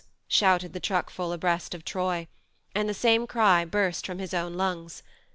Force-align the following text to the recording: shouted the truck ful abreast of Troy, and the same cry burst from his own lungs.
shouted 0.27 0.73
the 0.73 0.79
truck 0.79 1.11
ful 1.11 1.31
abreast 1.31 1.75
of 1.75 1.85
Troy, 1.85 2.27
and 2.73 2.89
the 2.89 2.93
same 2.95 3.27
cry 3.27 3.63
burst 3.65 4.03
from 4.03 4.17
his 4.17 4.33
own 4.33 4.55
lungs. 4.55 5.03